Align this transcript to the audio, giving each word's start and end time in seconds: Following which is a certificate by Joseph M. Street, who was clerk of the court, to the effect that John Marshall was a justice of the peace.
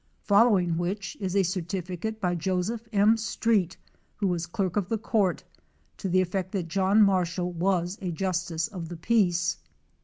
Following 0.23 0.79
which 0.79 1.15
is 1.19 1.35
a 1.35 1.43
certificate 1.43 2.19
by 2.19 2.33
Joseph 2.33 2.87
M. 2.91 3.17
Street, 3.17 3.77
who 4.15 4.25
was 4.27 4.47
clerk 4.47 4.75
of 4.75 4.89
the 4.89 4.97
court, 4.97 5.43
to 5.97 6.09
the 6.09 6.21
effect 6.21 6.51
that 6.53 6.67
John 6.67 7.03
Marshall 7.03 7.51
was 7.53 7.99
a 8.01 8.11
justice 8.11 8.67
of 8.67 8.89
the 8.89 8.97
peace. 8.97 9.59